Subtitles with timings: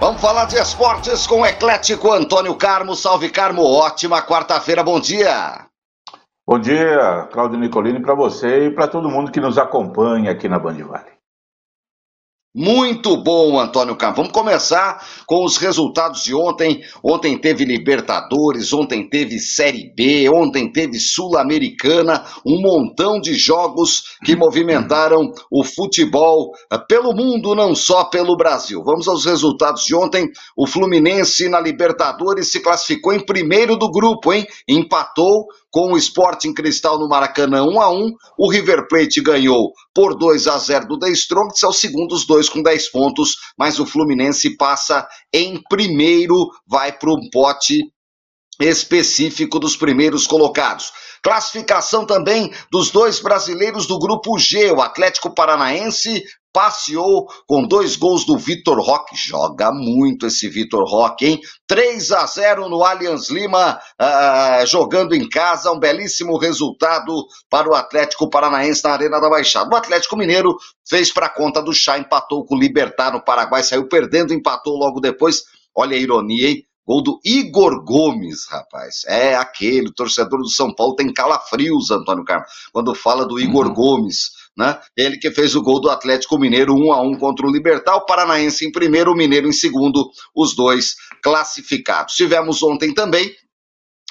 [0.00, 2.94] Vamos falar de esportes com o eclético Antônio Carmo.
[2.94, 5.66] Salve Carmo, ótima quarta-feira, bom dia.
[6.46, 10.58] Bom dia, Claudio Nicolini, para você e para todo mundo que nos acompanha aqui na
[10.58, 11.17] Band Vale.
[12.54, 14.16] Muito bom, Antônio Campos.
[14.16, 16.80] Vamos começar com os resultados de ontem.
[17.04, 24.34] Ontem teve Libertadores, ontem teve Série B, ontem teve Sul-Americana, um montão de jogos que
[24.34, 28.82] movimentaram o futebol eh, pelo mundo, não só pelo Brasil.
[28.82, 30.26] Vamos aos resultados de ontem.
[30.56, 34.46] O Fluminense na Libertadores se classificou em primeiro do grupo, hein?
[34.66, 40.16] Empatou com o Sporting Cristal no Maracanã 1 a 1 O River Plate ganhou por
[40.16, 43.78] 2 a 0 do The Strongest, é o segundo os dois com 10 pontos, mas
[43.78, 47.82] o Fluminense passa em primeiro, vai para um pote
[48.60, 50.92] específico dos primeiros colocados.
[51.22, 58.24] Classificação também dos dois brasileiros do grupo G, o Atlético Paranaense passeou com dois gols
[58.24, 59.16] do Vitor Roque.
[59.16, 61.40] Joga muito esse Vitor Roque, hein?
[61.66, 65.70] 3 a 0 no Allianz Lima, uh, jogando em casa.
[65.70, 69.72] Um belíssimo resultado para o Atlético Paranaense na Arena da Baixada.
[69.72, 70.56] O Atlético Mineiro
[70.88, 75.00] fez para conta do Chá, empatou com o Libertar no Paraguai, saiu perdendo, empatou logo
[75.00, 75.42] depois.
[75.74, 76.64] Olha a ironia, hein?
[76.88, 79.02] Gol do Igor Gomes, rapaz.
[79.06, 83.74] É aquele, torcedor do São Paulo tem calafrios, Antônio Carlos, quando fala do Igor uhum.
[83.74, 84.76] Gomes né?
[84.96, 88.04] Ele que fez o gol do Atlético Mineiro 1 a 1 contra o Libertar, o
[88.04, 92.14] Paranaense em primeiro, o Mineiro em segundo, os dois classificados.
[92.14, 93.30] Tivemos ontem também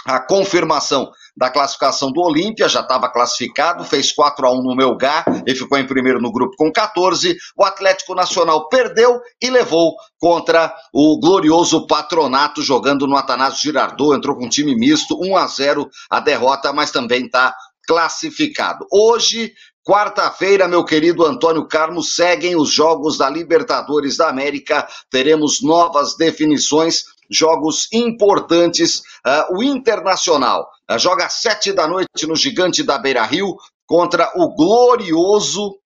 [0.05, 5.25] a confirmação da classificação do Olímpia, já estava classificado, fez 4 a 1 no Melgar
[5.45, 7.35] e ficou em primeiro no grupo com 14.
[7.55, 14.35] O Atlético Nacional perdeu e levou contra o glorioso Patronato jogando no Atanásio Girardot, entrou
[14.35, 17.53] com um time misto, 1 a 0 a derrota, mas também está
[17.87, 18.85] classificado.
[18.91, 19.53] Hoje
[19.87, 24.85] Quarta-feira, meu querido Antônio Carmo, seguem os jogos da Libertadores da América.
[25.09, 28.99] Teremos novas definições, jogos importantes.
[29.25, 33.55] Uh, o Internacional uh, joga às sete da noite no Gigante da Beira Rio
[33.85, 35.77] contra o glorioso.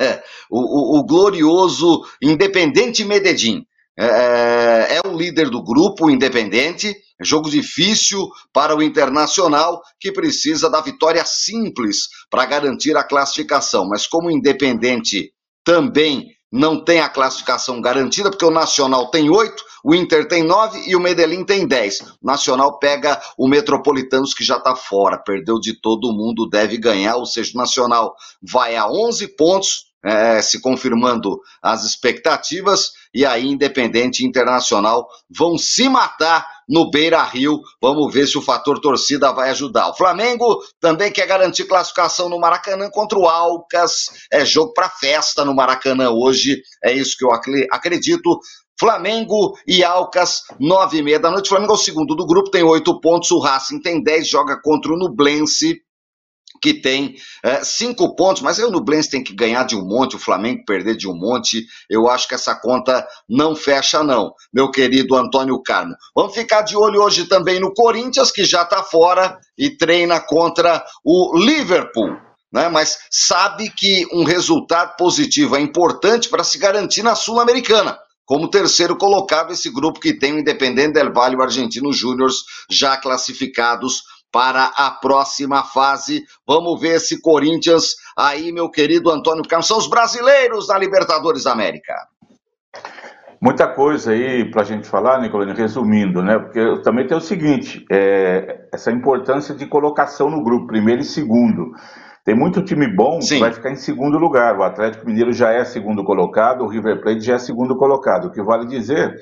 [0.48, 3.66] O, o, o glorioso Independente Medellín.
[3.98, 6.94] É, é o líder do grupo, Independente.
[7.20, 13.88] Jogo difícil para o Internacional, que precisa da vitória simples para garantir a classificação.
[13.88, 15.32] Mas como o Independente
[15.64, 20.82] também não tem a classificação garantida, porque o Nacional tem oito, o Inter tem nove
[20.86, 22.00] e o Medellín tem dez.
[22.00, 27.16] O Nacional pega o Metropolitanos, que já está fora, perdeu de todo mundo, deve ganhar,
[27.16, 33.46] ou seja, o Nacional vai a 11 pontos, é, se confirmando as expectativas, e aí
[33.46, 37.62] Independente e Internacional vão se matar no Beira Rio.
[37.80, 39.88] Vamos ver se o fator torcida vai ajudar.
[39.88, 44.08] O Flamengo também quer garantir classificação no Maracanã contra o Alcas.
[44.30, 46.60] É jogo para festa no Maracanã hoje.
[46.84, 47.30] É isso que eu
[47.72, 48.38] acredito.
[48.78, 51.46] Flamengo e Alcas, nove e meia da noite.
[51.46, 53.30] O Flamengo é o segundo do grupo, tem oito pontos.
[53.30, 55.80] O Racing tem dez, joga contra o Nublense
[56.60, 60.16] que tem é, cinco pontos, mas aí o Nublense tem que ganhar de um monte,
[60.16, 61.66] o Flamengo perder de um monte.
[61.88, 65.94] Eu acho que essa conta não fecha, não, meu querido Antônio Carmo.
[66.14, 70.84] Vamos ficar de olho hoje também no Corinthians, que já está fora e treina contra
[71.04, 72.16] o Liverpool.
[72.52, 72.68] Né?
[72.68, 78.96] Mas sabe que um resultado positivo é importante para se garantir na Sul-Americana como terceiro
[78.96, 82.28] colocado esse grupo que tem o Independente del Valle e o Argentino Júnior
[82.68, 84.02] já classificados
[84.36, 86.22] para a próxima fase.
[86.46, 89.66] Vamos ver esse Corinthians aí, meu querido Antônio Carlos.
[89.66, 91.94] São os brasileiros da Libertadores da América.
[93.40, 96.38] Muita coisa aí para a gente falar, Nicolini, resumindo, né?
[96.38, 101.72] Porque também tem o seguinte: é, essa importância de colocação no grupo, primeiro e segundo.
[102.22, 103.36] Tem muito time bom Sim.
[103.36, 104.58] que vai ficar em segundo lugar.
[104.58, 108.26] O Atlético Mineiro já é segundo colocado, o River Plate já é segundo colocado.
[108.26, 109.14] O que vale dizer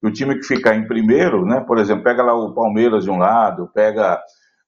[0.00, 1.60] que o time que ficar em primeiro, né?
[1.60, 4.18] Por exemplo, pega lá o Palmeiras de um lado, pega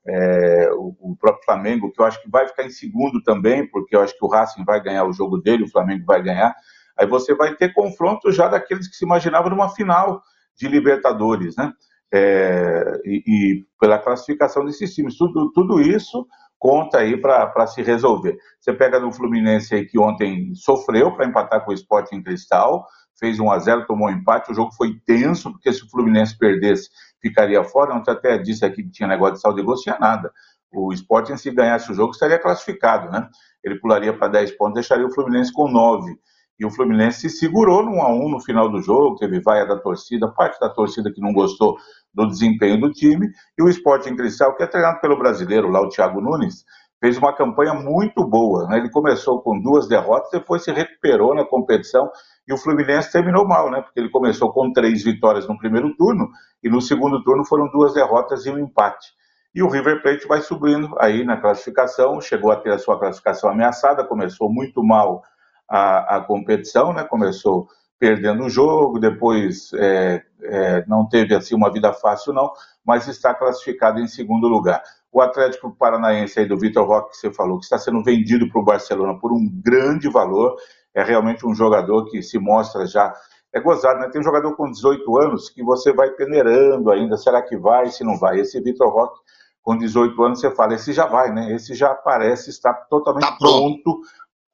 [0.08, 3.94] é, o, o, próprio Flamengo, que eu acho que vai ficar em segundo também, porque
[3.94, 6.54] eu acho que o Racing vai ganhar o jogo dele, o Flamengo vai ganhar.
[6.98, 10.22] Aí você vai ter confronto já daqueles que se imaginavam numa final
[10.56, 11.72] de Libertadores, né?
[12.12, 15.16] É, e, e, pela classificação desses times.
[15.16, 16.26] Tudo, tudo isso
[16.58, 18.36] conta aí para se resolver.
[18.58, 22.84] Você pega no Fluminense aí que ontem sofreu para empatar com o Sporting Cristal,
[23.18, 26.36] fez 1 a 0 tomou um empate, o jogo foi tenso, porque se o Fluminense
[26.36, 26.88] perdesse,
[27.20, 27.94] ficaria fora.
[27.94, 30.32] Ontem até disse aqui que tinha negócio de saldo de gol, tinha nada.
[30.72, 33.28] O Sporting, se ganhasse o jogo, estaria classificado, né?
[33.64, 36.14] Ele pularia para 10 pontos, deixaria o Fluminense com 9.
[36.58, 39.64] E o Fluminense se segurou no 1 a 1 no final do jogo, teve vaia
[39.64, 41.76] da torcida, parte da torcida que não gostou
[42.12, 45.88] do desempenho do time, e o Sporting Cristal, que é treinado pelo brasileiro lá, o
[45.88, 46.64] Thiago Nunes,
[47.00, 48.66] fez uma campanha muito boa.
[48.68, 48.78] Né?
[48.78, 52.10] Ele começou com duas derrotas, depois se recuperou na competição
[52.46, 53.82] e o Fluminense terminou mal, né?
[53.82, 56.30] Porque ele começou com três vitórias no primeiro turno
[56.62, 59.08] e no segundo turno foram duas derrotas e um empate.
[59.54, 63.50] E o River Plate vai subindo aí na classificação, chegou a ter a sua classificação
[63.50, 65.22] ameaçada, começou muito mal
[65.68, 67.04] a, a competição, né?
[67.04, 67.68] Começou
[67.98, 72.52] perdendo o jogo, depois é, é, não teve assim uma vida fácil não,
[72.84, 74.82] mas está classificado em segundo lugar.
[75.10, 78.60] O Atlético Paranaense aí do Vitor Roque, que você falou, que está sendo vendido para
[78.60, 80.56] o Barcelona por um grande valor,
[80.94, 83.12] é realmente um jogador que se mostra já.
[83.52, 84.08] É gozado, né?
[84.10, 88.04] Tem um jogador com 18 anos que você vai peneirando ainda, será que vai, se
[88.04, 88.40] não vai?
[88.40, 89.18] Esse Vitor Roque,
[89.62, 91.52] com 18 anos, você fala, esse já vai, né?
[91.54, 94.00] Esse já parece estar totalmente tá pronto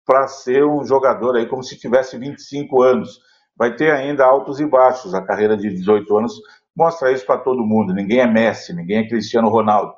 [0.05, 3.21] para ser um jogador aí, como se tivesse 25 anos.
[3.57, 5.15] Vai ter ainda altos e baixos.
[5.15, 6.41] A carreira de 18 anos
[6.77, 7.95] mostra isso para todo mundo.
[7.95, 9.95] Ninguém é Messi, ninguém é Cristiano Ronaldo.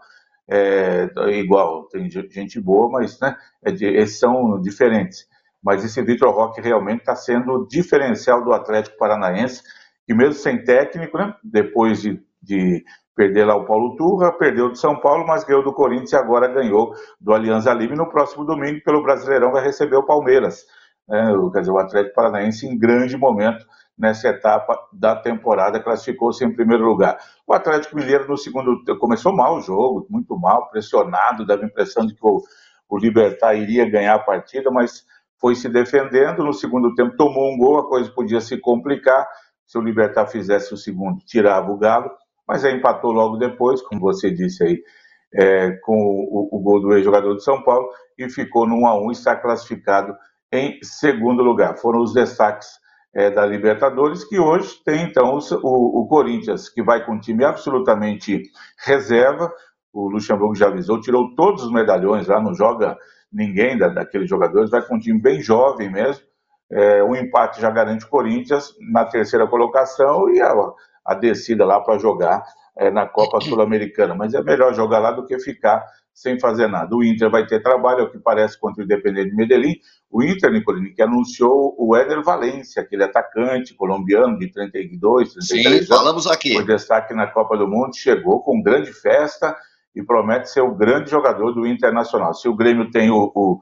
[0.48, 5.26] É, é igual, tem gente boa, mas né, é de, esses são diferentes
[5.66, 9.64] mas esse Vitor Roque realmente está sendo o diferencial do Atlético Paranaense,
[10.06, 12.84] que mesmo sem técnico, né, depois de, de
[13.16, 16.46] perder lá o Paulo Turra, perdeu do São Paulo, mas ganhou do Corinthians e agora
[16.46, 20.64] ganhou do Alianza Lima e no próximo domingo, pelo Brasileirão, vai receber o Palmeiras.
[21.08, 23.64] Né, quer dizer, o Atlético Paranaense em grande momento
[23.98, 27.18] nessa etapa da temporada, classificou-se em primeiro lugar.
[27.46, 32.06] O Atlético Mineiro no segundo começou mal o jogo, muito mal, pressionado, dava a impressão
[32.06, 32.42] de que o,
[32.88, 35.04] o Libertar iria ganhar a partida, mas
[35.40, 39.26] foi se defendendo, no segundo tempo tomou um gol, a coisa podia se complicar,
[39.64, 42.10] se o Libertar fizesse o segundo, tirava o Galo,
[42.46, 44.82] mas aí empatou logo depois, como você disse aí,
[45.34, 48.98] é, com o, o, gol do ex-jogador de São Paulo, e ficou no 1 a
[48.98, 50.14] 1 está classificado
[50.52, 51.76] em segundo lugar.
[51.76, 52.68] Foram os destaques
[53.14, 57.44] é, da Libertadores, que hoje tem então o, o, Corinthians, que vai com um time
[57.44, 58.42] absolutamente
[58.84, 59.50] reserva,
[59.92, 62.96] o Luxemburgo já avisou, tirou todos os medalhões lá, não joga
[63.32, 66.24] ninguém da, daqueles jogadores, vai com um time bem jovem mesmo.
[66.70, 70.52] É, um empate já garante o Corinthians na terceira colocação e a,
[71.04, 72.44] a descida lá para jogar
[72.78, 74.14] é, na Copa Sul-Americana.
[74.14, 76.96] Mas é melhor jogar lá do que ficar sem fazer nada.
[76.96, 79.74] O Inter vai ter trabalho, é o que parece, contra o Independente de Medellín.
[80.10, 85.66] O Inter, Nicolini, que anunciou o Éder Valência, aquele atacante colombiano de 32, 33 Sim,
[85.66, 85.88] anos.
[85.88, 86.54] falamos aqui.
[86.54, 89.54] Foi destaque na Copa do Mundo, chegou com grande festa
[89.94, 92.32] e promete ser o grande jogador do Internacional.
[92.32, 93.60] Se o Grêmio tem o, o,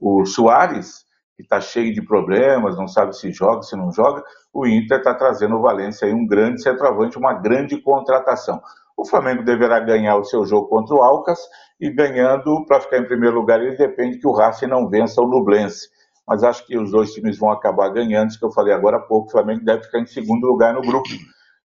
[0.00, 1.05] o Soares,
[1.36, 5.14] que está cheio de problemas, não sabe se joga, se não joga, o Inter está
[5.14, 8.60] trazendo o Valência aí um grande centroavante, uma grande contratação.
[8.96, 11.38] O Flamengo deverá ganhar o seu jogo contra o Alcas
[11.78, 15.28] e ganhando para ficar em primeiro lugar, ele depende que o Racing não vença o
[15.28, 15.90] Nublense.
[16.26, 19.00] Mas acho que os dois times vão acabar ganhando, isso que eu falei agora há
[19.00, 21.08] pouco, o Flamengo deve ficar em segundo lugar no grupo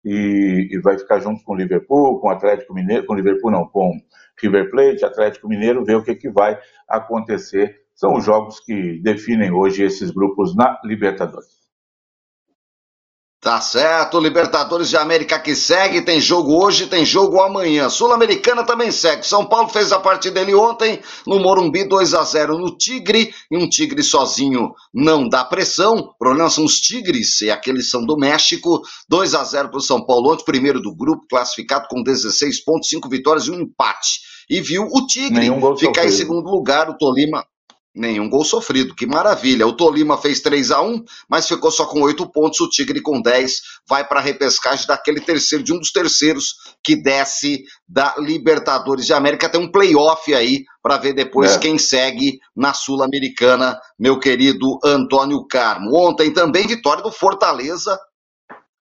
[0.04, 3.52] e, e, vai ficar junto com o Liverpool, com o Atlético Mineiro, com o Liverpool
[3.52, 3.92] não, com
[4.40, 7.81] River Plate, Atlético Mineiro, ver o que, que vai acontecer.
[8.02, 11.62] São os jogos que definem hoje esses grupos na Libertadores.
[13.40, 17.90] Tá certo, Libertadores de América que segue, tem jogo hoje, tem jogo amanhã.
[17.90, 19.24] Sul-Americana também segue.
[19.24, 23.58] São Paulo fez a partida dele ontem no Morumbi 2 a 0 no Tigre, e
[23.58, 25.96] um Tigre sozinho não dá pressão.
[25.98, 28.82] O problema são os Tigres, e aqueles são do México.
[29.10, 32.90] 2 a 0 para o São Paulo ontem, primeiro do grupo, classificado com 16 pontos,
[32.90, 34.22] 5 vitórias e um empate.
[34.50, 37.46] E viu o Tigre ficar em segundo lugar, o Tolima
[37.94, 39.68] Nenhum gol sofrido, que maravilha.
[39.68, 42.60] O Tolima fez 3 a 1 mas ficou só com 8 pontos.
[42.62, 46.96] O Tigre com 10 vai para a repescagem daquele terceiro, de um dos terceiros que
[46.96, 49.50] desce da Libertadores de América.
[49.50, 51.60] Tem um playoff aí para ver depois é.
[51.60, 55.94] quem segue na Sul-Americana, meu querido Antônio Carmo.
[55.94, 58.00] Ontem também vitória do Fortaleza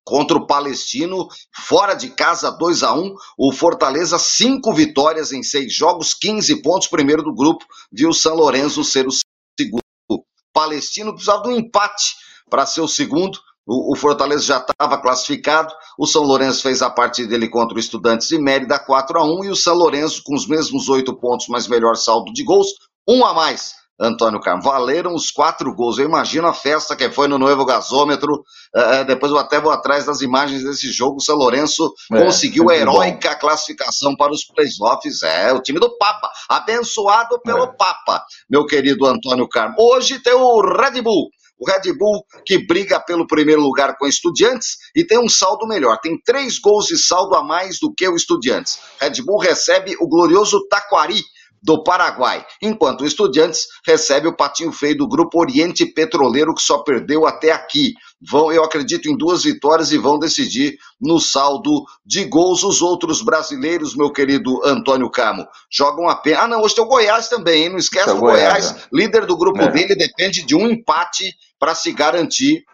[0.05, 5.73] contra o Palestino, fora de casa 2 a 1 O Fortaleza, cinco vitórias em seis
[5.73, 9.13] jogos, 15 pontos, primeiro do grupo, viu o São Lourenço ser o
[9.59, 9.83] segundo.
[10.11, 12.17] O Palestino precisava de um empate
[12.49, 13.39] para ser o segundo.
[13.67, 15.73] O, Fortaleza já estava classificado.
[15.97, 19.45] O São Lourenço fez a partida dele contra o Estudantes de Mérida 4 a 1
[19.45, 22.69] e o São Lourenço com os mesmos oito pontos, mas melhor saldo de gols,
[23.09, 24.63] um a mais Antônio Carmo.
[24.63, 25.99] Valeram os quatro gols.
[25.99, 28.45] Eu imagino a festa que foi no novo gasômetro.
[28.75, 31.17] Uh, depois eu até vou atrás das imagens desse jogo.
[31.17, 33.39] O São Lourenço é, conseguiu a heróica bom.
[33.41, 35.23] classificação para os playoffs.
[35.23, 36.31] É, o time do Papa.
[36.49, 37.73] Abençoado pelo é.
[37.77, 39.77] Papa, meu querido Antônio Carmo.
[39.79, 41.29] Hoje tem o Red Bull.
[41.59, 45.99] O Red Bull que briga pelo primeiro lugar com Estudiantes e tem um saldo melhor.
[45.99, 48.79] Tem três gols de saldo a mais do que o Estudiantes.
[48.99, 51.23] Red Bull recebe o glorioso Taquari
[51.63, 56.79] do Paraguai, enquanto o Estudiantes recebe o patinho feio do Grupo Oriente Petroleiro, que só
[56.79, 57.95] perdeu até aqui.
[58.21, 62.63] Vão, eu acredito em duas vitórias e vão decidir no saldo de gols.
[62.63, 66.41] Os outros brasileiros, meu querido Antônio Camo, jogam apenas.
[66.41, 67.71] Ah, não, hoje tem o Goiás também, hein?
[67.71, 69.71] Não esquece o Goiás, Goiás, líder do grupo é.
[69.71, 72.65] dele, depende de um empate para se garantir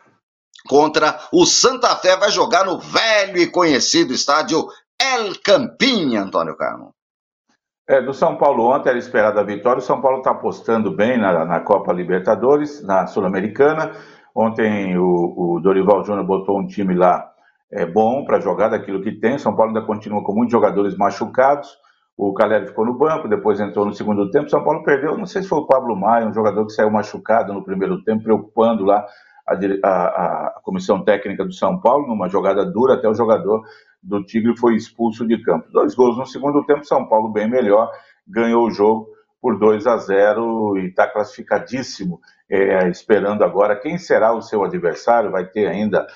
[0.68, 2.16] contra o Santa Fé.
[2.16, 4.66] Vai jogar no velho e conhecido estádio
[5.00, 6.95] El Campinho, Antônio Carmo.
[7.88, 9.78] É, do São Paulo ontem era esperada a vitória.
[9.78, 13.92] O São Paulo está apostando bem na, na, Copa Libertadores, na Sul-Americana.
[14.34, 15.04] Ontem o,
[15.54, 17.30] o, Dorival Júnior botou um time lá
[17.72, 19.38] é, bom para jogar daquilo que tem.
[19.38, 21.78] São Paulo ainda continua com muitos jogadores machucados.
[22.18, 24.50] O Caleri ficou no banco, depois entrou no segundo tempo.
[24.50, 27.52] São Paulo perdeu, não sei se foi o Pablo Maia, um jogador que saiu machucado
[27.52, 29.06] no primeiro tempo, preocupando lá
[29.46, 33.62] a, a, a comissão técnica do São Paulo, numa jogada dura, até o jogador
[34.06, 35.70] do Tigre foi expulso de campo.
[35.72, 37.90] Dois gols no segundo tempo, São Paulo bem melhor,
[38.26, 39.08] ganhou o jogo
[39.40, 42.20] por 2 a 0 e está classificadíssimo,
[42.50, 46.06] é, esperando agora quem será o seu adversário, vai ter ainda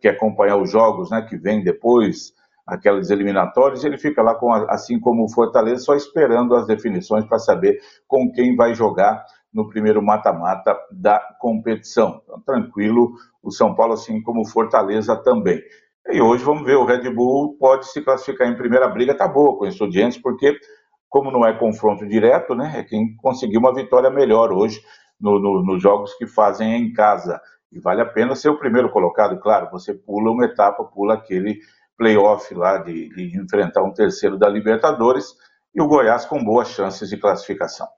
[0.00, 2.32] que acompanhar os jogos né, que vem depois,
[2.66, 7.38] aquelas eliminatórias, ele fica lá, com, assim como o Fortaleza, só esperando as definições para
[7.38, 12.20] saber com quem vai jogar no primeiro mata-mata da competição.
[12.24, 15.62] Então, tranquilo, o São Paulo, assim como o Fortaleza também.
[16.08, 19.58] E hoje vamos ver, o Red Bull pode se classificar em primeira briga, tá boa
[19.58, 20.56] com o Estudiantes, porque
[21.08, 24.80] como não é confronto direto, né, é quem conseguiu uma vitória melhor hoje
[25.20, 27.40] no, no, nos jogos que fazem em casa.
[27.72, 31.58] E vale a pena ser o primeiro colocado, claro, você pula uma etapa, pula aquele
[31.96, 35.34] playoff lá de, de enfrentar um terceiro da Libertadores,
[35.74, 37.88] e o Goiás com boas chances de classificação.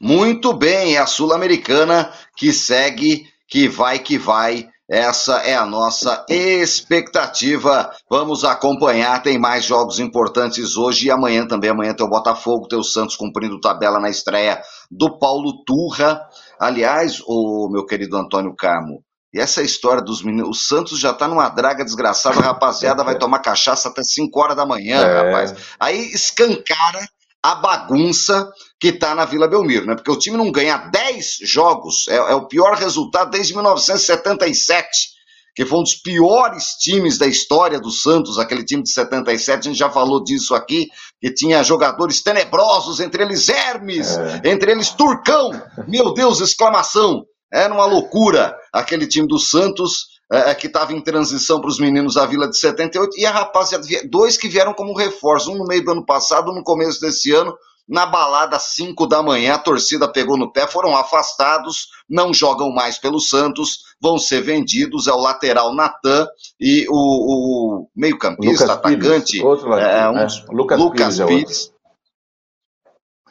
[0.00, 6.26] Muito bem, é a Sul-Americana que segue, que vai, que vai essa é a nossa
[6.28, 7.94] expectativa.
[8.10, 9.22] Vamos acompanhar.
[9.22, 11.70] Tem mais jogos importantes hoje e amanhã também.
[11.70, 16.20] Amanhã tem o Botafogo, tem o Santos cumprindo tabela na estreia do Paulo Turra.
[16.58, 20.50] Aliás, o meu querido Antônio Carmo, e essa história dos meninos.
[20.50, 24.56] O Santos já tá numa draga desgraçada, a rapaziada vai tomar cachaça até 5 horas
[24.56, 25.22] da manhã, é.
[25.22, 25.54] rapaz.
[25.78, 27.08] Aí escancara
[27.42, 29.94] a bagunça que está na Vila Belmiro, né?
[29.94, 35.08] Porque o time não ganha 10 jogos, é, é, o pior resultado desde 1977,
[35.54, 39.62] que foi um dos piores times da história do Santos, aquele time de 77, a
[39.62, 40.88] gente já falou disso aqui,
[41.20, 44.42] que tinha jogadores tenebrosos, entre eles Hermes, é.
[44.44, 45.50] entre eles Turcão,
[45.88, 51.00] meu Deus, exclamação, era uma loucura aquele time do Santos, é, é que estava em
[51.00, 54.96] transição para os meninos da Vila de 78, e a rapaziada, dois que vieram como
[54.96, 57.56] reforço, um no meio do ano passado, um no começo desse ano,
[57.88, 62.70] na balada às 5 da manhã, a torcida pegou no pé, foram afastados, não jogam
[62.70, 66.28] mais pelo Santos, vão ser vendidos, é o lateral Natan
[66.60, 71.26] e o, o meio-campista, atacante, Pires, outro é, um, é, Lucas, Lucas Pires.
[71.26, 71.72] Pires.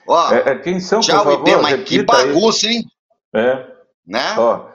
[0.05, 2.83] Ó, é, é, quem são, tchau, por favor, mas que bagunça, hein?
[3.33, 3.65] É.
[4.05, 4.35] Né?
[4.37, 4.68] Ó,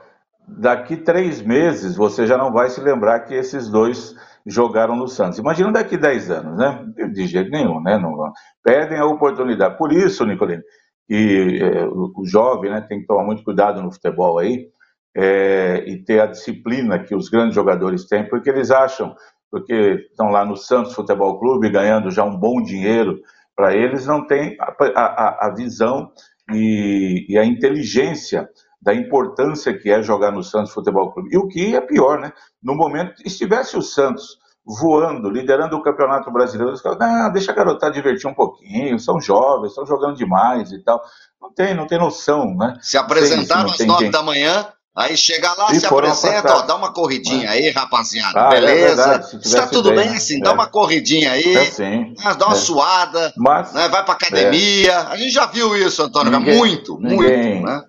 [0.47, 4.15] daqui três meses você já não vai se lembrar que esses dois
[4.47, 5.39] jogaram no Santos.
[5.39, 6.85] Imagina daqui 10 anos, né?
[7.13, 7.99] De jeito nenhum, né?
[7.99, 8.33] Não,
[8.63, 9.79] perdem a oportunidade.
[9.79, 10.63] Por isso, Nicolino,
[11.09, 14.69] que é, o, o, jovem né, tem que tomar muito cuidado no futebol aí
[15.17, 19.15] é, e ter a disciplina que os grandes jogadores têm, porque eles acham,
[19.51, 23.21] porque estão lá no Santos Futebol Clube ganhando já um bom dinheiro,
[23.57, 26.11] para eles não tem a, a, a visão
[26.53, 28.49] e, e a inteligência
[28.85, 31.31] da importância que é jogar no Santos Futebol Clube.
[31.33, 32.33] E o que é pior, né?
[32.63, 37.55] No momento, estivesse o Santos voando, liderando o Campeonato Brasileiro, eles falam, ah, deixa a
[37.55, 41.03] garotada divertir um pouquinho, são jovens, estão jogando demais e tal.
[41.41, 42.77] Não tem, não tem noção, né?
[42.81, 46.93] Se apresentaram às nove da manhã, aí chega lá, e se apresenta, ó, dá uma
[46.93, 49.23] corridinha aí, rapaziada, ah, é beleza?
[49.33, 50.41] É Está tudo bem, bem assim, é.
[50.41, 52.59] dá uma corridinha aí, é sim, dá uma é.
[52.59, 55.13] suada, Mas, né, vai pra academia, é.
[55.13, 57.83] a gente já viu isso, Antônio, ninguém, muito, ninguém, muito, né?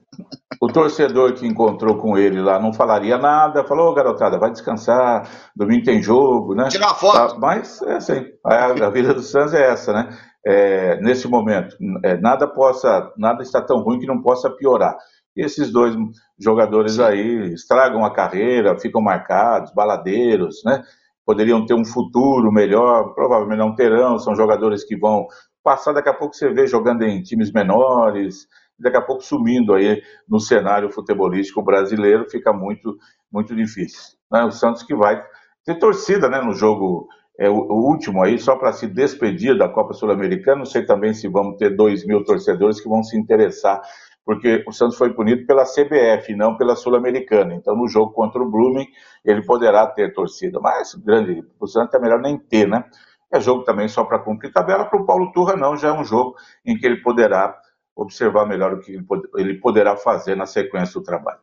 [0.61, 5.29] O torcedor que encontrou com ele lá não falaria nada, falou, oh, garotada, vai descansar,
[5.55, 6.69] domingo tem jogo, né?
[6.69, 7.33] Tirar foto.
[7.33, 10.17] Tá, mas é assim, a, a, vida do Santos é essa, né?
[10.45, 14.95] É, nesse momento, é, nada possa, nada está tão ruim que não possa piorar.
[15.35, 15.95] E esses dois
[16.39, 20.83] jogadores aí estragam a carreira, ficam marcados, baladeiros, né?
[21.25, 25.27] Poderiam ter um futuro melhor, provavelmente não terão, são jogadores que vão
[25.63, 28.47] passar, daqui a pouco você vê jogando em times menores,
[28.79, 32.97] daqui a pouco sumindo aí no cenário futebolístico brasileiro, fica muito,
[33.31, 34.17] muito difícil.
[34.31, 34.43] Né?
[34.43, 35.23] O Santos que vai
[35.65, 39.93] ter torcida né, no jogo é, o, último aí, só para se despedir da Copa
[39.93, 43.81] Sul-Americana, não sei também se vamos ter dois mil torcedores que vão se interessar,
[44.25, 47.53] porque o Santos foi punido pela CBF, não pela Sul-Americana.
[47.53, 48.87] Então, no jogo contra o Blooming,
[49.23, 50.59] ele poderá ter torcida.
[50.59, 52.83] Mas, grande, o Santos é melhor nem ter, né?
[53.31, 54.85] É jogo também só para cumprir tabela.
[54.85, 57.55] Para o Paulo Turra, não, já é um jogo em que ele poderá
[57.95, 58.99] observar melhor o que
[59.35, 61.39] ele poderá fazer na sequência do trabalho.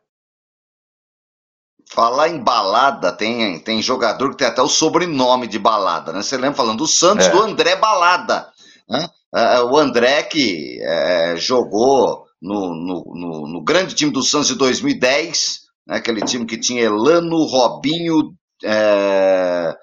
[1.91, 6.23] Falar em balada, tem, tem jogador que tem até o sobrenome de balada, né?
[6.23, 7.31] Você lembra falando do Santos, é.
[7.31, 8.49] do André Balada.
[8.89, 9.09] Né?
[9.35, 14.55] É, o André que é, jogou no, no, no, no, grande time do Santos de
[14.55, 15.97] 2010, né?
[15.97, 19.77] aquele time que tinha Elano, Robinho, é,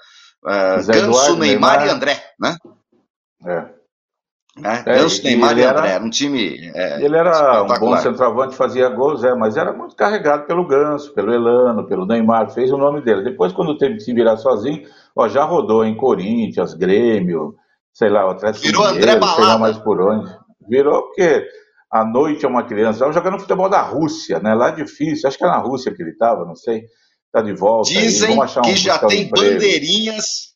[0.46, 2.58] é Ganso, Eduardo, Neymar, Neymar, e André, né?
[3.46, 3.79] É.
[4.60, 4.84] Né?
[4.86, 6.72] É, Ganso, Neymar e André, era um time.
[6.76, 11.14] É, ele era um bom centroavante, fazia gols, é, mas era muito carregado pelo Ganso,
[11.14, 13.24] pelo Elano, pelo Neymar, fez o nome dele.
[13.24, 14.84] Depois, quando teve que se virar sozinho,
[15.16, 17.56] ó, já rodou em Corinthians, Grêmio,
[17.94, 20.30] sei lá, o Atlético Virou Mineiro, André sei lá mais por onde.
[20.68, 21.48] Virou porque
[21.92, 24.54] à noite é uma criança, estava jogando futebol da Rússia, né?
[24.54, 26.84] Lá é difícil, acho que é na Rússia que ele estava, não sei.
[27.32, 27.90] Tá de volta.
[27.90, 30.49] Dizem aí, que já tem bandeirinhas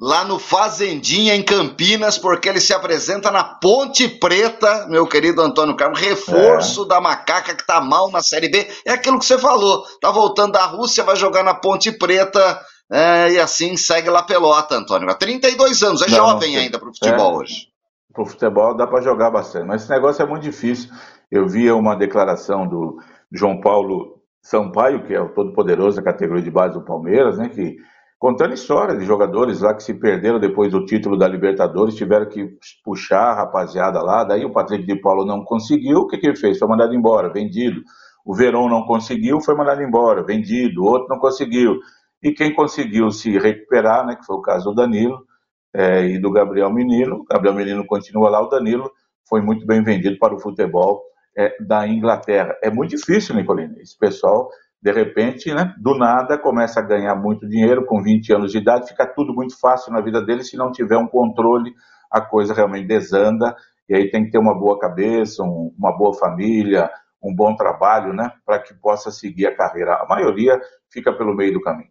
[0.00, 5.76] lá no Fazendinha, em Campinas, porque ele se apresenta na Ponte Preta, meu querido Antônio
[5.76, 6.88] Carlos, reforço é.
[6.88, 8.68] da macaca que tá mal na Série B.
[8.86, 13.32] É aquilo que você falou, tá voltando da Rússia, vai jogar na Ponte Preta, é,
[13.32, 15.10] e assim segue lá pelota, Antônio.
[15.10, 17.68] Há 32 anos, é não, jovem não, ainda pro futebol é, hoje.
[18.14, 20.90] Pro futebol dá para jogar bastante, mas esse negócio é muito difícil.
[21.30, 22.98] Eu via uma declaração do
[23.32, 27.76] João Paulo Sampaio, que é o todo-poderoso da categoria de base do Palmeiras, né, que
[28.18, 32.48] contando história de jogadores lá que se perderam depois do título da Libertadores, tiveram que
[32.84, 36.36] puxar a rapaziada lá, daí o Patrick de Paulo não conseguiu, o que, que ele
[36.36, 36.58] fez?
[36.58, 37.82] Foi mandado embora, vendido.
[38.24, 40.82] O Verão não conseguiu, foi mandado embora, vendido.
[40.82, 41.78] O outro não conseguiu.
[42.22, 45.24] E quem conseguiu se recuperar, né, que foi o caso do Danilo
[45.72, 48.90] é, e do Gabriel Menino, Gabriel Menino continua lá, o Danilo
[49.28, 51.02] foi muito bem vendido para o futebol
[51.36, 52.56] é, da Inglaterra.
[52.62, 57.48] É muito difícil, Nicolini, esse pessoal de repente, né, do nada, começa a ganhar muito
[57.48, 60.70] dinheiro com 20 anos de idade, fica tudo muito fácil na vida dele, se não
[60.70, 61.74] tiver um controle,
[62.10, 63.56] a coisa realmente desanda,
[63.88, 66.88] e aí tem que ter uma boa cabeça, um, uma boa família,
[67.22, 69.94] um bom trabalho, né, para que possa seguir a carreira.
[69.94, 71.90] A maioria fica pelo meio do caminho.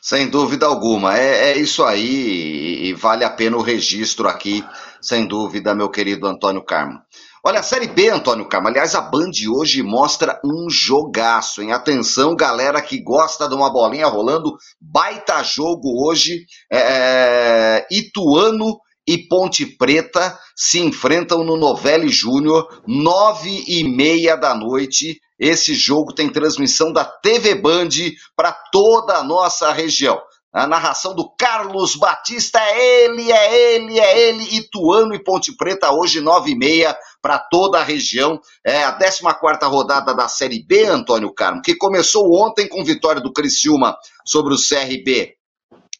[0.00, 4.64] Sem dúvida alguma, é, é isso aí, e vale a pena o registro aqui,
[5.00, 7.00] sem dúvida, meu querido Antônio Carmo.
[7.46, 8.66] Olha, a Série B, Antônio Carmo.
[8.66, 11.70] Aliás, a Band hoje mostra um jogaço, hein?
[11.70, 14.56] Atenção, galera que gosta de uma bolinha rolando.
[14.80, 16.44] Baita jogo hoje.
[16.68, 24.52] É, é Ituano e Ponte Preta se enfrentam no Novelli Júnior, nove e meia da
[24.52, 25.20] noite.
[25.38, 27.90] Esse jogo tem transmissão da TV Band
[28.34, 30.20] para toda a nossa região.
[30.56, 34.56] A narração do Carlos Batista é ele, é ele, é ele.
[34.56, 38.40] Ituano e Ponte Preta hoje, nove e meia, para toda a região.
[38.64, 39.22] É a 14
[39.64, 44.56] rodada da Série B, Antônio Carmo, que começou ontem com vitória do Criciúma sobre o
[44.56, 45.34] CRB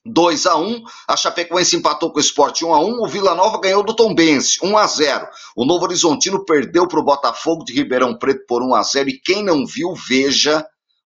[0.07, 3.61] 2 a 1 a Chapecoense empatou com o Sport 1 a 1 o Vila Nova
[3.61, 8.17] ganhou do Tombense 1 a 0 o Novo Horizontino perdeu para o Botafogo de Ribeirão
[8.17, 10.65] Preto por 1 a 0 e quem não viu, veja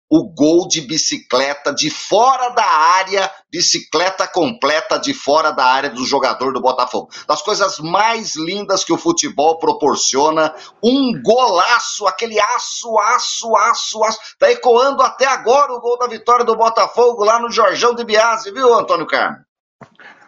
[0.09, 6.03] o gol de bicicleta de fora da área, bicicleta completa de fora da área do
[6.03, 7.09] jogador do Botafogo.
[7.27, 14.19] Das coisas mais lindas que o futebol proporciona, um golaço, aquele aço, aço, aço, aço.
[14.39, 18.51] Tá ecoando até agora o gol da vitória do Botafogo lá no Jorjão de Biase,
[18.51, 19.37] viu, Antônio Carmo?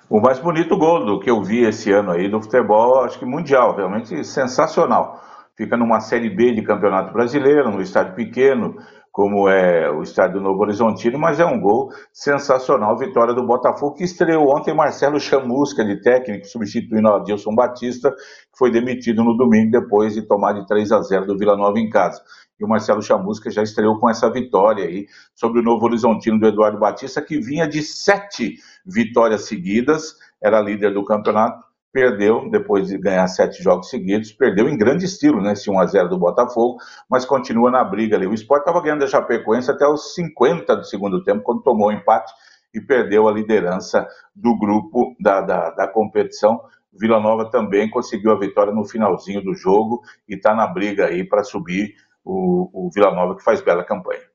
[0.08, 3.26] O mais bonito gol do que eu vi esse ano aí do futebol, acho que
[3.26, 5.24] mundial, realmente sensacional.
[5.56, 8.76] Fica numa Série B de Campeonato Brasileiro, no estádio pequeno,
[9.12, 14.06] como é o estádio Novo Horizontino, mas é um gol sensacional, vitória do Botafogo, que
[14.06, 19.72] estreou ontem Marcelo Chamusca de técnico, substituindo o Adilson Batista, que foi demitido no domingo
[19.72, 22.22] depois de tomar de 3 a 0 do Vila Nova em casa.
[22.58, 26.48] E o Marcelo Chamusca já estreou com essa vitória aí sobre o Novo Horizontino do
[26.48, 32.98] Eduardo Batista, que vinha de sete vitórias seguidas, era líder do campeonato, perdeu, depois de
[32.98, 36.78] ganhar sete jogos seguidos, perdeu em grande estilo, né, esse 1x0 do Botafogo,
[37.10, 38.26] mas continua na briga ali.
[38.26, 41.92] O Sport estava ganhando a Chapecoense até os 50 do segundo tempo, quando tomou o
[41.92, 42.32] empate
[42.74, 46.62] e perdeu a liderança do grupo da, da, da competição.
[46.94, 51.24] Vila Nova também conseguiu a vitória no finalzinho do jogo e está na briga aí
[51.24, 54.31] para subir o, o Vila Nova, que faz bela campanha.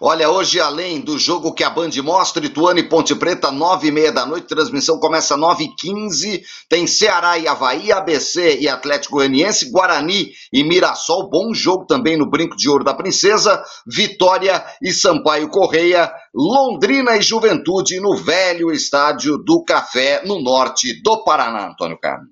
[0.00, 3.90] Olha, hoje, além do jogo que a Band mostra, Ituano e Ponte Preta, nove e
[3.90, 9.16] meia da noite, transmissão começa nove e quinze, tem Ceará e Havaí, ABC e Atlético
[9.16, 14.92] Goianiense, Guarani e Mirassol, bom jogo também no Brinco de Ouro da Princesa, Vitória e
[14.92, 21.98] Sampaio Correia, Londrina e Juventude no velho estádio do Café, no norte do Paraná, Antônio
[22.00, 22.28] Carlos.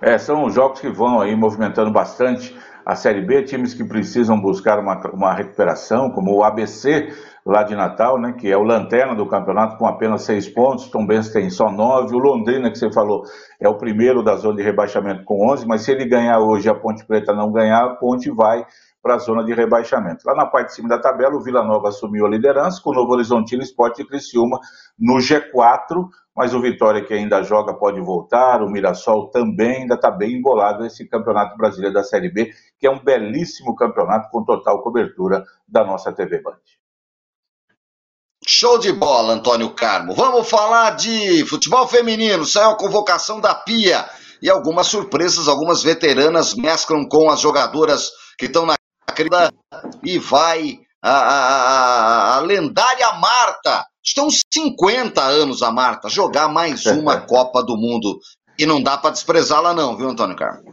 [0.00, 4.78] É, são jogos que vão aí movimentando bastante a Série B, times que precisam buscar
[4.78, 7.08] uma, uma recuperação, como o ABC
[7.44, 11.06] lá de Natal, né, que é o lanterna do campeonato com apenas seis pontos, Tom
[11.06, 13.22] Benz tem só nove, o Londrina, que você falou,
[13.60, 16.74] é o primeiro da zona de rebaixamento com onze, mas se ele ganhar hoje a
[16.74, 18.64] Ponte Preta não ganhar, a Ponte vai
[19.04, 20.26] para a zona de rebaixamento.
[20.26, 22.94] Lá na parte de cima da tabela, o Vila Nova assumiu a liderança, com o
[22.94, 24.58] Novo Horizontino Esporte e Criciúma
[24.98, 30.10] no G4, mas o Vitória, que ainda joga, pode voltar, o Mirassol também ainda está
[30.10, 34.82] bem embolado esse Campeonato Brasileiro da Série B, que é um belíssimo campeonato com total
[34.82, 36.56] cobertura da nossa TV Band.
[38.46, 40.14] Show de bola, Antônio Carmo.
[40.14, 42.44] Vamos falar de futebol feminino.
[42.44, 44.04] Saiu a convocação da Pia
[44.40, 48.74] e algumas surpresas, algumas veteranas mesclam com as jogadoras que estão na
[50.02, 53.86] e vai a, a, a, lendária Marta.
[54.02, 58.18] Estão 50 anos a Marta jogar mais uma Copa do Mundo.
[58.58, 60.64] E não dá para desprezá-la, não, viu, Antônio Carlos?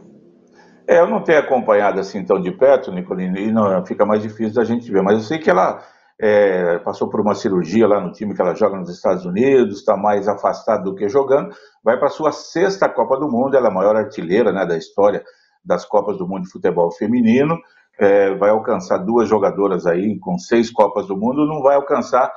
[0.86, 4.54] É, eu não tenho acompanhado assim tão de perto, Nicolino, e não, fica mais difícil
[4.54, 5.82] da gente ver, mas eu sei que ela
[6.20, 9.96] é, passou por uma cirurgia lá no time que ela joga nos Estados Unidos, está
[9.96, 13.74] mais afastada do que jogando, vai para sua sexta Copa do Mundo, ela é a
[13.74, 15.24] maior artilheira né, da história
[15.64, 17.58] das Copas do Mundo de Futebol Feminino,
[17.98, 22.32] é, vai alcançar duas jogadoras aí com seis Copas do Mundo, não vai alcançar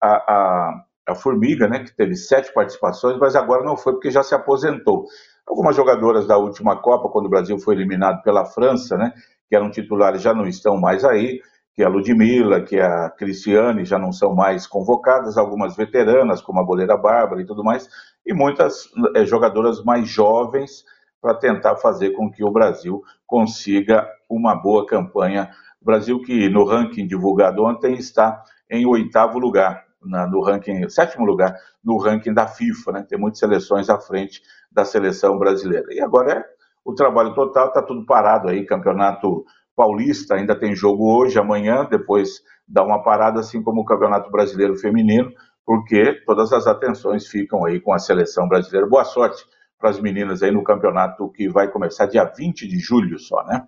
[0.00, 4.22] a, a, a Formiga, né, que teve sete participações, mas agora não foi porque já
[4.22, 5.06] se aposentou.
[5.46, 9.12] Algumas jogadoras da última Copa, quando o Brasil foi eliminado pela França, né,
[9.48, 11.40] que eram titulares, já não estão mais aí,
[11.74, 16.40] que é a Ludmilla, que é a Cristiane, já não são mais convocadas, algumas veteranas,
[16.40, 17.88] como a goleira Bárbara e tudo mais,
[18.24, 20.84] e muitas é, jogadoras mais jovens
[21.20, 25.50] para tentar fazer com que o Brasil consiga uma boa campanha.
[25.80, 31.24] O Brasil que no ranking divulgado ontem está em oitavo lugar, na, no ranking, sétimo
[31.24, 33.06] lugar no ranking da FIFA, né?
[33.08, 34.40] Tem muitas seleções à frente
[34.70, 35.86] da seleção brasileira.
[35.90, 36.44] E agora é
[36.84, 39.44] o trabalho total, está tudo parado aí, campeonato
[39.80, 44.76] paulista ainda tem jogo hoje, amanhã, depois dá uma parada, assim como o Campeonato Brasileiro
[44.76, 45.32] Feminino,
[45.64, 48.86] porque todas as atenções ficam aí com a seleção brasileira.
[48.86, 49.42] Boa sorte
[49.78, 53.66] para as meninas aí no campeonato que vai começar dia 20 de julho só, né?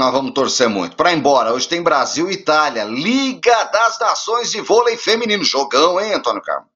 [0.00, 0.96] Nós vamos torcer muito.
[0.96, 5.44] Para embora, hoje tem Brasil e Itália, Liga das Nações de Vôlei Feminino.
[5.44, 6.70] Jogão, hein, Antônio Carlos?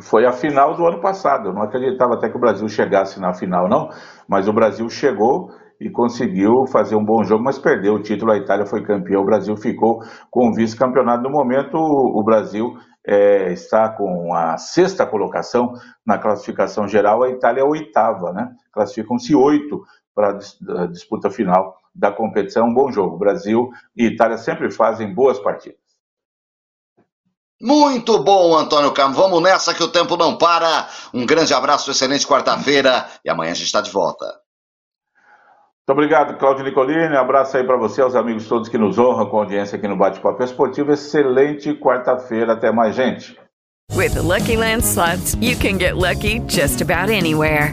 [0.00, 1.48] Foi a final do ano passado.
[1.48, 3.90] Eu não acreditava até que o Brasil chegasse na final, não.
[4.28, 8.30] Mas o Brasil chegou e conseguiu fazer um bom jogo, mas perdeu o título.
[8.30, 11.24] A Itália foi campeã, o Brasil ficou com o vice-campeonato.
[11.24, 15.72] No momento, o Brasil é, está com a sexta colocação
[16.06, 18.52] na classificação geral, a Itália é a oitava, né?
[18.72, 19.82] Classificam-se oito
[20.14, 20.38] para
[20.78, 22.66] a disputa final da competição.
[22.66, 23.18] Um bom jogo.
[23.18, 25.78] Brasil e Itália sempre fazem boas partidas.
[27.60, 29.14] Muito bom, Antônio Carmo.
[29.14, 30.88] Vamos nessa que o tempo não para.
[31.12, 34.26] Um grande abraço, excelente quarta-feira e amanhã a gente está de volta.
[35.88, 37.16] Muito obrigado, Claudio Nicolini.
[37.16, 39.96] Abraço aí para você, aos amigos todos que nos honram com a audiência aqui no
[39.96, 40.92] Bate-Papo Esportivo.
[40.92, 42.52] Excelente quarta-feira.
[42.52, 43.36] Até mais, gente.
[43.96, 47.72] With the Lucky Land slots, you can get lucky just about anywhere.